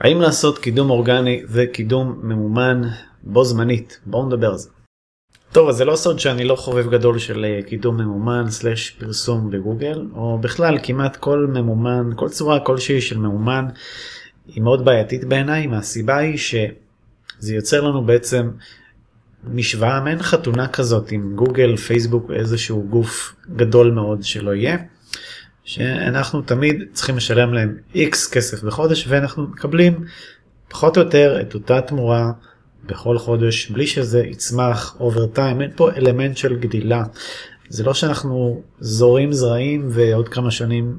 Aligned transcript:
האם 0.00 0.20
לעשות 0.20 0.58
קידום 0.58 0.90
אורגני 0.90 1.42
וקידום 1.48 2.20
ממומן 2.22 2.82
בו 3.22 3.44
זמנית? 3.44 4.00
בואו 4.06 4.26
נדבר 4.26 4.50
על 4.50 4.56
זה. 4.56 4.68
טוב, 5.52 5.68
אז 5.68 5.76
זה 5.76 5.84
לא 5.84 5.96
סוד 5.96 6.18
שאני 6.18 6.44
לא 6.44 6.56
חובב 6.56 6.90
גדול 6.90 7.18
של 7.18 7.44
אה, 7.44 7.62
קידום 7.62 7.96
ממומן 7.96 8.50
סלש 8.50 8.90
פרסום 8.90 9.50
בגוגל, 9.50 10.06
או 10.14 10.38
בכלל 10.38 10.78
כמעט 10.82 11.16
כל 11.16 11.46
ממומן, 11.52 12.10
כל 12.16 12.28
צורה 12.28 12.60
כלשהי 12.60 13.00
של 13.00 13.18
ממומן 13.18 13.66
היא 14.46 14.62
מאוד 14.62 14.84
בעייתית 14.84 15.24
בעיניי, 15.24 15.66
מהסיבה 15.66 16.16
היא 16.16 16.38
שזה 16.38 17.54
יוצר 17.54 17.80
לנו 17.80 18.04
בעצם 18.04 18.50
משוואה, 19.44 20.00
מעין 20.00 20.22
חתונה 20.22 20.68
כזאת 20.68 21.12
עם 21.12 21.32
גוגל, 21.36 21.76
פייסבוק, 21.76 22.30
איזשהו 22.30 22.86
גוף 22.90 23.34
גדול 23.56 23.90
מאוד 23.90 24.22
שלא 24.22 24.54
יהיה. 24.54 24.76
שאנחנו 25.64 26.42
תמיד 26.42 26.82
צריכים 26.92 27.16
לשלם 27.16 27.54
להם 27.54 27.76
x 27.94 28.32
כסף 28.32 28.62
בחודש 28.62 29.04
ואנחנו 29.08 29.42
מקבלים 29.42 30.04
פחות 30.68 30.96
או 30.96 31.02
יותר 31.02 31.38
את 31.40 31.54
אותה 31.54 31.80
תמורה 31.80 32.32
בכל 32.86 33.18
חודש 33.18 33.70
בלי 33.70 33.86
שזה 33.86 34.20
יצמח 34.20 34.96
over 35.00 35.26
time 35.26 35.60
אין 35.60 35.70
פה 35.76 35.90
אלמנט 35.92 36.36
של 36.36 36.56
גדילה. 36.56 37.04
זה 37.68 37.84
לא 37.84 37.94
שאנחנו 37.94 38.62
זורעים 38.80 39.32
זרעים 39.32 39.88
ועוד 39.90 40.28
כמה 40.28 40.50
שנים 40.50 40.98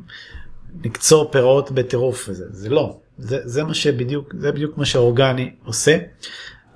נקצור 0.84 1.32
פירות 1.32 1.72
בטירוף 1.72 2.26
וזה. 2.30 2.46
זה 2.50 2.70
לא. 2.70 2.98
זה, 3.18 3.40
זה 3.44 3.64
מה 3.64 3.74
שבדיוק 3.74 4.34
זה 4.40 4.52
בדיוק 4.52 4.78
מה 4.78 4.86
שאורגני 4.86 5.52
עושה. 5.66 5.98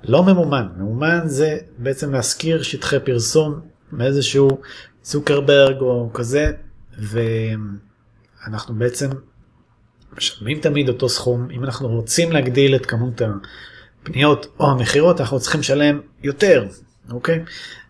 לא 0.04 0.24
ממומן. 0.24 0.66
ממומן 0.76 1.20
זה 1.24 1.58
בעצם 1.78 2.12
להשכיר 2.12 2.62
שטחי 2.62 2.96
פרסום 3.04 3.60
מאיזשהו 3.92 4.48
צוקרברג 5.02 5.80
או 5.80 6.10
כזה 6.14 6.52
ואנחנו 6.98 8.74
בעצם 8.74 9.10
משלמים 10.16 10.60
תמיד 10.60 10.88
אותו 10.88 11.08
סכום. 11.08 11.48
אם 11.50 11.64
אנחנו 11.64 11.88
רוצים 11.88 12.32
להגדיל 12.32 12.76
את 12.76 12.86
כמות 12.86 13.22
הפניות 14.02 14.46
או 14.60 14.70
המכירות 14.70 15.20
אנחנו 15.20 15.40
צריכים 15.40 15.60
לשלם 15.60 16.00
יותר 16.22 16.66
אוקיי? 17.10 17.44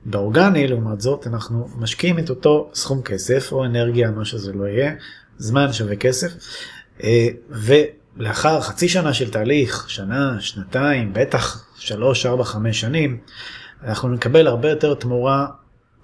באורגני 0.04 0.68
לעומת 0.68 1.00
זאת 1.00 1.26
אנחנו 1.26 1.68
משקיעים 1.76 2.18
את 2.18 2.30
אותו 2.30 2.70
סכום 2.74 3.02
כסף 3.02 3.52
או 3.52 3.64
אנרגיה 3.64 4.10
מה 4.10 4.24
שזה 4.24 4.52
לא 4.52 4.64
יהיה 4.64 4.92
זמן 5.38 5.72
שווה 5.72 5.96
כסף. 5.96 6.32
אה, 7.02 7.28
ולאחר 7.50 8.60
חצי 8.60 8.88
שנה 8.88 9.14
של 9.14 9.30
תהליך 9.30 9.90
שנה 9.90 10.40
שנתיים 10.40 11.12
בטח 11.12 11.66
שלוש 11.76 12.26
ארבע 12.26 12.44
חמש 12.44 12.80
שנים 12.80 13.18
אנחנו 13.82 14.08
נקבל 14.08 14.46
הרבה 14.46 14.70
יותר 14.70 14.94
תמורה 14.94 15.46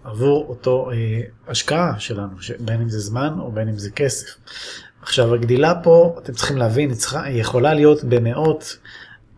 עבור 0.05 0.47
אותו 0.48 0.91
אה, 0.91 1.20
השקעה 1.48 1.98
שלנו, 1.98 2.36
בין 2.61 2.81
אם 2.81 2.89
זה 2.89 3.00
זמן 3.00 3.34
או 3.39 3.53
בין 3.53 3.69
אם 3.69 3.78
זה 3.78 3.91
כסף. 3.91 4.27
עכשיו 5.03 5.34
הגדילה 5.34 5.75
פה, 5.83 6.17
אתם 6.22 6.33
צריכים 6.33 6.56
להבין, 6.56 6.89
היא, 6.89 6.97
צריכה, 6.97 7.22
היא 7.22 7.41
יכולה 7.41 7.75
להיות 7.75 8.05
במאות 8.05 8.77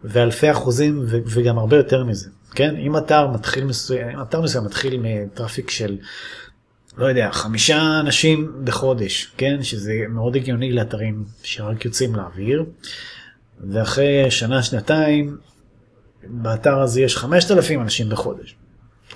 ואלפי 0.05 0.51
אחוזים 0.51 1.05
ו, 1.07 1.19
וגם 1.27 1.59
הרבה 1.59 1.77
יותר 1.77 2.05
מזה. 2.05 2.29
כן, 2.55 2.77
אם 2.77 2.97
אתר 2.97 3.27
מתחיל 3.27 3.65
מסוים, 3.65 4.23
אתר 4.23 4.41
מסוים 4.41 4.65
מתחיל 4.65 5.01
מטראפיק 5.03 5.71
של, 5.71 5.99
לא 6.97 7.07
יודע, 7.07 7.29
חמישה 7.33 8.01
אנשים 8.01 8.53
בחודש, 8.65 9.33
כן, 9.37 9.63
שזה 9.63 9.95
מאוד 10.09 10.37
הגיוני 10.37 10.73
לאתרים 10.73 11.25
שרק 11.43 11.85
יוצאים 11.85 12.15
לאוויר, 12.15 12.65
ואחרי 13.71 14.31
שנה, 14.31 14.63
שנתיים, 14.63 15.37
באתר 16.27 16.81
הזה 16.81 17.01
יש 17.01 17.17
5,000 17.17 17.81
אנשים 17.81 18.09
בחודש. 18.09 18.57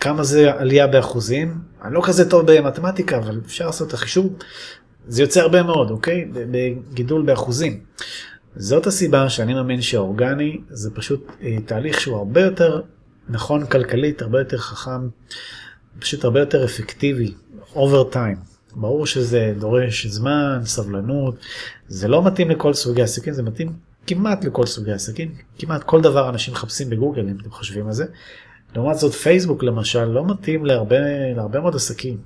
כמה 0.00 0.24
זה 0.24 0.52
עלייה 0.52 0.86
באחוזים, 0.86 1.58
אני 1.84 1.94
לא 1.94 2.02
כזה 2.04 2.30
טוב 2.30 2.52
במתמטיקה, 2.52 3.18
אבל 3.18 3.40
אפשר 3.46 3.66
לעשות 3.66 3.88
את 3.88 3.94
החישוב, 3.94 4.36
זה 5.08 5.22
יוצא 5.22 5.40
הרבה 5.40 5.62
מאוד, 5.62 5.90
אוקיי? 5.90 6.28
בגידול 6.32 7.22
באחוזים. 7.22 7.80
זאת 8.56 8.86
הסיבה 8.86 9.30
שאני 9.30 9.54
מאמין 9.54 9.80
שאורגני 9.82 10.60
זה 10.68 10.90
פשוט 10.94 11.26
אה, 11.42 11.56
תהליך 11.66 12.00
שהוא 12.00 12.16
הרבה 12.16 12.40
יותר 12.40 12.80
נכון 13.28 13.66
כלכלית, 13.66 14.22
הרבה 14.22 14.38
יותר 14.38 14.58
חכם, 14.58 15.08
פשוט 15.98 16.24
הרבה 16.24 16.40
יותר 16.40 16.64
אפקטיבי, 16.64 17.34
אובר 17.74 18.04
טיים. 18.04 18.36
ברור 18.76 19.06
שזה 19.06 19.54
דורש 19.58 20.06
זמן, 20.06 20.60
סבלנות, 20.64 21.34
זה 21.88 22.08
לא 22.08 22.24
מתאים 22.24 22.50
לכל 22.50 22.74
סוגי 22.74 23.02
עסקים, 23.02 23.32
זה 23.32 23.42
מתאים 23.42 23.72
כמעט 24.06 24.44
לכל 24.44 24.66
סוגי 24.66 24.92
עסקים, 24.92 25.34
כמעט 25.58 25.82
כל 25.82 26.00
דבר 26.00 26.28
אנשים 26.28 26.54
מחפשים 26.54 26.90
בגוגל 26.90 27.28
אם 27.28 27.36
אתם 27.40 27.50
חושבים 27.50 27.86
על 27.86 27.92
זה. 27.92 28.04
לעומת 28.74 28.98
זאת 28.98 29.12
פייסבוק 29.12 29.62
למשל 29.62 30.04
לא 30.04 30.26
מתאים 30.26 30.66
להרבה, 30.66 30.96
להרבה 31.36 31.60
מאוד 31.60 31.74
עסקים. 31.74 32.16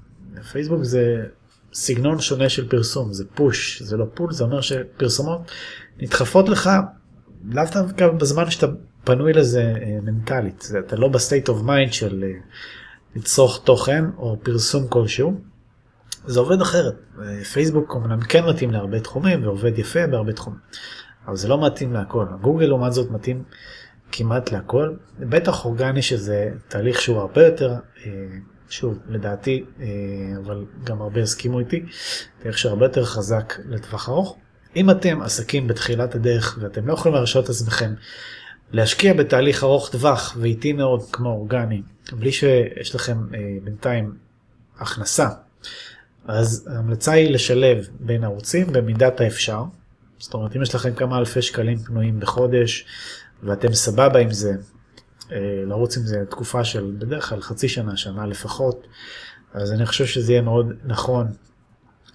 פייסבוק 0.53 0.83
זה 0.83 1.25
סגנון 1.73 2.21
שונה 2.21 2.49
של 2.49 2.69
פרסום, 2.69 3.13
זה 3.13 3.25
push, 3.35 3.83
זה 3.83 3.97
לא 3.97 4.05
pull, 4.15 4.33
זה 4.33 4.45
אומר 4.45 4.61
שפרסומות 4.61 5.51
נדחפות 5.99 6.49
לך 6.49 6.71
לאו 7.45 7.65
דווקא 7.73 8.09
בזמן 8.09 8.51
שאתה 8.51 8.67
פנוי 9.05 9.33
לזה 9.33 9.75
אה, 9.83 9.99
מנטלית, 10.03 10.61
זה, 10.61 10.79
אתה 10.79 10.97
לא 10.97 11.09
ב 11.09 11.15
state 11.15 11.49
of 11.49 11.63
mind 11.63 11.93
של 11.93 12.25
אה, 12.25 12.41
לצרוך 13.17 13.61
תוכן 13.65 14.05
או 14.17 14.37
פרסום 14.43 14.89
כלשהו. 14.89 15.41
זה 16.27 16.41
עובד 16.41 16.61
אחרת, 16.61 16.95
אה, 17.23 17.45
פייסבוק 17.45 17.97
אמנם 17.97 18.21
כן 18.21 18.45
מתאים 18.45 18.71
להרבה 18.71 19.01
תחומים 19.01 19.45
ועובד 19.45 19.79
יפה 19.79 20.07
בהרבה 20.07 20.33
תחומים, 20.33 20.61
אבל 21.27 21.37
זה 21.37 21.49
לא 21.49 21.67
מתאים 21.67 21.93
להכל, 21.93 22.27
גוגל 22.41 22.67
לעומת 22.67 22.93
זאת 22.93 23.11
מתאים 23.11 23.43
כמעט 24.13 24.53
להכל, 24.53 24.95
בטח 25.19 25.65
אורגני 25.65 26.03
שזה 26.03 26.51
תהליך 26.69 27.01
שהוא 27.01 27.19
הרבה 27.19 27.47
יותר, 27.47 27.75
אה, 28.07 28.11
שוב, 28.71 28.99
לדעתי, 29.09 29.65
אה, 29.81 29.87
אבל 30.45 30.65
גם 30.85 31.03
הרבה 31.03 31.23
הסכימו 31.23 31.59
איתי, 31.59 31.83
תהליך 32.39 32.59
שהרבה 32.59 32.87
יותר 32.87 33.05
חזק 33.05 33.55
לטווח 33.69 34.09
ארוך. 34.09 34.37
אם 34.77 34.91
אתם 34.91 35.23
עסקים 35.23 35.67
בתחילת 35.69 36.15
הדרך 36.15 36.59
ואתם 36.61 36.87
לא 36.87 36.93
יכולים 36.93 37.15
להרשות 37.15 37.45
את 37.45 37.51
עצמכם 37.51 37.95
להשקיע 38.73 39.15
בתהליך 39.15 39.65
ארוך 39.65 39.89
טווח 39.89 40.37
ואיטי 40.41 40.73
מאוד 40.73 41.03
כמו 41.13 41.29
אורגני, 41.29 41.83
בלי 42.13 42.33
שיש 42.33 42.95
לכם 42.95 43.19
אה, 43.35 43.41
בינתיים 43.65 44.15
הכנסה, 44.79 45.29
אז 46.27 46.69
ההמלצה 46.71 47.13
היא 47.13 47.31
לשלב 47.31 47.89
בין 48.01 48.25
ערוצים 48.25 48.67
במידת 48.73 49.21
האפשר. 49.21 49.63
זאת 50.19 50.35
אומרת, 50.35 50.57
אם 50.57 50.63
יש 50.63 50.75
לכם 50.75 50.95
כמה 50.95 51.19
אלפי 51.19 51.43
שקלים 51.43 51.79
פנויים 51.79 52.21
בחודש, 52.21 52.87
ואתם 53.43 53.73
סבבה 53.73 54.19
עם 54.19 54.33
זה, 54.33 54.53
אה, 55.33 55.63
לרוץ 55.67 55.97
עם 55.97 56.03
זה 56.03 56.25
תקופה 56.31 56.65
של 56.65 56.93
בדרך 56.99 57.29
כלל 57.29 57.41
חצי 57.41 57.69
שנה, 57.69 57.97
שנה 57.97 58.27
לפחות, 58.27 58.87
אז 59.55 59.73
אני 59.73 59.87
חושב 59.87 60.07
שזה 60.07 60.33
יהיה 60.33 60.43
מאוד 60.43 60.73
נכון 60.85 61.27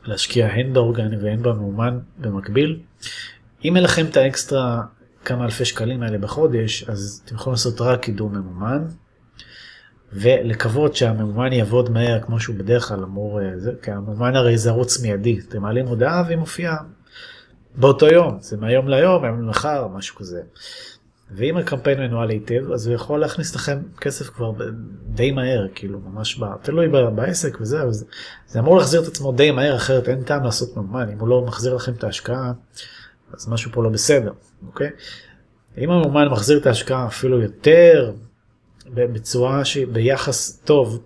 להשקיע 0.06 0.48
הן 0.48 0.74
באורגני 0.74 1.18
והן 1.18 1.44
במאומן 1.44 2.00
במקביל. 2.18 2.80
אם 3.66 3.76
אין 3.76 3.84
לכם 3.84 4.06
את 4.06 4.18
האקסטרה 4.18 4.84
כמה 5.26 5.46
אלפי 5.46 5.66
שקלים 5.66 6.04
האלה 6.04 6.18
בחודש, 6.18 6.84
אז 6.84 7.22
אתם 7.26 7.36
יכולים 7.36 7.54
לעשות 7.54 7.82
רק 7.82 8.02
קידום 8.02 8.36
ממומן, 8.36 8.86
ולקוות 10.14 10.96
שהממומן 10.96 11.54
יעבוד 11.54 11.90
מהר 11.90 12.22
כמו 12.22 12.40
שהוא 12.40 12.56
בדרך 12.56 12.88
כלל 12.88 13.04
אמור, 13.04 13.42
אה, 13.42 13.60
זה, 13.60 13.72
כי 13.82 13.92
הממומן 13.92 14.36
הרי 14.36 14.58
זה 14.58 14.70
ערוץ 14.70 15.02
מיידי, 15.02 15.40
אתם 15.40 15.62
מעלים 15.62 15.88
הודעה 15.88 16.24
והיא 16.26 16.38
מופיעה 16.38 16.78
באותו 17.76 18.08
יום, 18.08 18.38
זה 18.42 18.58
מהיום 18.58 18.88
ליום, 18.88 19.22
מהיום 19.22 19.42
למחר, 19.42 19.88
משהו 19.88 20.16
כזה. 20.16 20.42
ואם 21.32 21.58
הקמפיין 21.58 22.00
מנוהל 22.00 22.30
היטב 22.30 22.72
אז 22.72 22.88
הוא 22.88 22.96
יכול 22.96 23.20
להכניס 23.20 23.56
לכם 23.56 23.80
כסף 24.02 24.30
כבר 24.30 24.52
די 25.08 25.32
מהר 25.32 25.68
כאילו 25.76 26.00
ממש 26.00 26.36
בא, 26.38 26.48
תלוי 26.62 26.88
בעסק 27.16 27.58
וזה 27.62 27.82
אז 27.82 28.06
זה 28.48 28.60
אמור 28.60 28.78
להחזיר 28.78 29.02
את 29.02 29.08
עצמו 29.08 29.32
די 29.32 29.52
מהר 29.52 29.76
אחרת 29.76 30.10
אין 30.10 30.24
טעם 30.24 30.44
לעשות 30.44 30.78
ממומן 30.78 31.10
אם 31.10 31.20
הוא 31.20 31.28
לא 31.28 31.42
מחזיר 31.42 31.76
לכם 31.76 31.92
את 31.92 32.04
ההשקעה 32.04 32.52
אז 33.34 33.50
משהו 33.50 33.72
פה 33.72 33.84
לא 33.84 33.90
בסדר 33.90 34.32
אוקיי. 34.68 34.90
אם 35.78 35.92
הממומן 35.92 36.28
מחזיר 36.28 36.58
את 36.58 36.66
ההשקעה 36.66 37.08
אפילו 37.08 37.42
יותר 37.42 38.14
בצורה 38.94 39.66
שביחס 39.66 40.62
טוב 40.66 41.04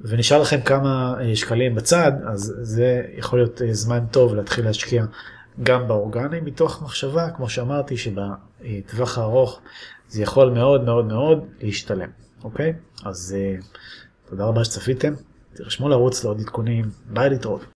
ונשאר 0.00 0.40
לכם 0.40 0.60
כמה 0.60 1.14
אה, 1.20 1.36
שקלים 1.36 1.74
בצד 1.74 2.12
אז 2.26 2.54
זה 2.62 3.02
יכול 3.16 3.38
להיות 3.38 3.62
אה, 3.62 3.74
זמן 3.74 4.04
טוב 4.10 4.34
להתחיל 4.34 4.64
להשקיע 4.64 5.04
גם 5.62 5.88
באורגני 5.88 6.40
מתוך 6.40 6.82
מחשבה, 6.82 7.30
כמו 7.30 7.48
שאמרתי, 7.48 7.96
שבטווח 7.96 9.18
הארוך 9.18 9.60
זה 10.08 10.22
יכול 10.22 10.50
מאוד 10.50 10.84
מאוד 10.84 11.04
מאוד 11.04 11.44
להשתלם, 11.60 12.10
אוקיי? 12.44 12.72
אז 13.04 13.36
uh, 13.60 13.64
תודה 14.30 14.44
רבה 14.44 14.64
שצפיתם, 14.64 15.14
תרשמו 15.54 15.88
לערוץ 15.88 16.24
לעוד 16.24 16.40
עדכונים, 16.40 16.84
ביי 17.06 17.30
להתראות. 17.30 17.77